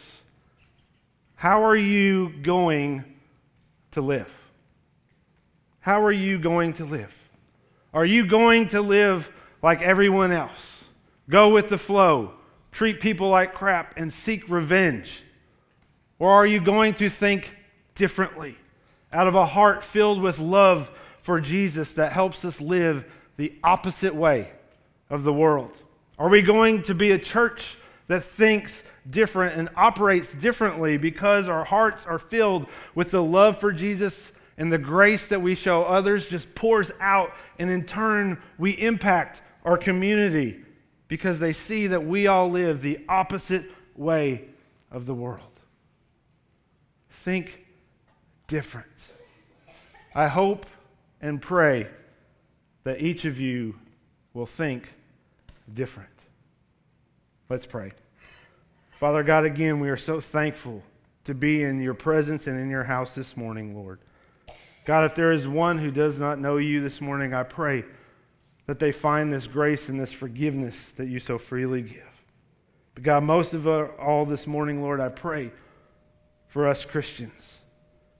How 1.34 1.64
are 1.64 1.76
you 1.76 2.28
going 2.42 3.06
to 3.92 4.02
live? 4.02 4.30
How 5.80 6.04
are 6.04 6.12
you 6.12 6.38
going 6.38 6.74
to 6.74 6.84
live? 6.84 7.14
Are 7.94 8.04
you 8.04 8.26
going 8.26 8.68
to 8.68 8.82
live 8.82 9.32
like 9.62 9.82
everyone 9.82 10.32
else? 10.32 10.84
Go 11.28 11.50
with 11.50 11.68
the 11.68 11.78
flow, 11.78 12.32
treat 12.72 13.00
people 13.00 13.28
like 13.28 13.54
crap, 13.54 13.94
and 13.96 14.12
seek 14.12 14.48
revenge? 14.48 15.22
Or 16.18 16.30
are 16.30 16.46
you 16.46 16.60
going 16.60 16.94
to 16.94 17.08
think 17.08 17.56
differently 17.94 18.56
out 19.12 19.26
of 19.26 19.34
a 19.34 19.46
heart 19.46 19.84
filled 19.84 20.20
with 20.20 20.38
love 20.38 20.90
for 21.22 21.40
Jesus 21.40 21.94
that 21.94 22.12
helps 22.12 22.44
us 22.44 22.60
live 22.60 23.04
the 23.36 23.52
opposite 23.62 24.14
way 24.14 24.50
of 25.08 25.22
the 25.22 25.32
world? 25.32 25.72
Are 26.18 26.28
we 26.28 26.42
going 26.42 26.82
to 26.84 26.94
be 26.94 27.12
a 27.12 27.18
church 27.18 27.76
that 28.08 28.24
thinks 28.24 28.82
different 29.08 29.56
and 29.56 29.68
operates 29.76 30.32
differently 30.32 30.98
because 30.98 31.48
our 31.48 31.64
hearts 31.64 32.06
are 32.06 32.18
filled 32.18 32.66
with 32.94 33.10
the 33.10 33.22
love 33.22 33.58
for 33.58 33.72
Jesus 33.72 34.30
and 34.58 34.70
the 34.70 34.78
grace 34.78 35.28
that 35.28 35.40
we 35.40 35.54
show 35.54 35.84
others 35.84 36.28
just 36.28 36.54
pours 36.54 36.92
out, 37.00 37.32
and 37.58 37.70
in 37.70 37.84
turn, 37.84 38.36
we 38.58 38.72
impact 38.72 39.40
our 39.64 39.76
community 39.76 40.60
because 41.08 41.38
they 41.38 41.52
see 41.52 41.88
that 41.88 42.04
we 42.04 42.26
all 42.26 42.50
live 42.50 42.82
the 42.82 43.00
opposite 43.08 43.64
way 43.96 44.44
of 44.90 45.06
the 45.06 45.14
world. 45.14 45.42
Think 47.10 47.66
different. 48.46 48.86
I 50.14 50.28
hope 50.28 50.66
and 51.20 51.40
pray 51.40 51.86
that 52.84 53.00
each 53.00 53.24
of 53.24 53.38
you 53.38 53.76
will 54.32 54.46
think 54.46 54.92
different. 55.74 56.08
Let's 57.48 57.66
pray. 57.66 57.92
Father 58.98 59.22
God, 59.22 59.44
again, 59.44 59.80
we 59.80 59.88
are 59.90 59.96
so 59.96 60.20
thankful 60.20 60.82
to 61.24 61.34
be 61.34 61.62
in 61.62 61.80
your 61.80 61.94
presence 61.94 62.46
and 62.46 62.58
in 62.58 62.70
your 62.70 62.84
house 62.84 63.14
this 63.14 63.36
morning, 63.36 63.74
Lord. 63.74 63.98
God, 64.84 65.04
if 65.04 65.14
there 65.14 65.32
is 65.32 65.46
one 65.46 65.78
who 65.78 65.90
does 65.90 66.18
not 66.18 66.38
know 66.38 66.56
you 66.56 66.80
this 66.80 67.00
morning, 67.00 67.34
I 67.34 67.42
pray 67.42 67.84
that 68.70 68.78
they 68.78 68.92
find 68.92 69.32
this 69.32 69.48
grace 69.48 69.88
and 69.88 69.98
this 69.98 70.12
forgiveness 70.12 70.92
that 70.92 71.08
you 71.08 71.18
so 71.18 71.36
freely 71.38 71.82
give. 71.82 72.22
But 72.94 73.02
God, 73.02 73.24
most 73.24 73.52
of 73.52 73.66
all 73.66 74.24
this 74.24 74.46
morning, 74.46 74.80
Lord, 74.80 75.00
I 75.00 75.08
pray 75.08 75.50
for 76.46 76.68
us 76.68 76.84
Christians 76.84 77.58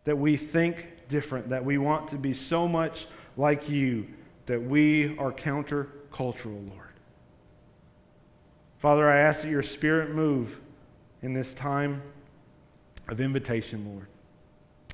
that 0.03 0.19
we 0.19 0.37
think 0.37 1.07
different, 1.09 1.51
that 1.51 1.65
we 1.65 1.79
want 1.79 2.09
to 2.09 2.17
be 2.17 2.35
so 2.35 2.67
much 2.67 3.07
like 3.37 3.69
you 3.69 4.09
that 4.47 4.61
we 4.61 5.17
are 5.19 5.31
countercultural, 5.31 6.69
Lord. 6.69 6.95
Father, 8.79 9.09
I 9.09 9.19
ask 9.19 9.43
that 9.43 9.51
your 9.51 9.63
spirit 9.63 10.11
move 10.13 10.61
in 11.23 11.33
this 11.33 11.55
time 11.55 12.03
of 13.07 13.21
invitation, 13.21 13.89
Lord. 13.95 14.09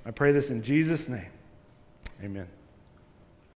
I 0.05 0.11
pray 0.11 0.33
this 0.33 0.51
in 0.51 0.63
Jesus' 0.63 1.09
name. 1.09 1.31
Amen. 2.23 2.47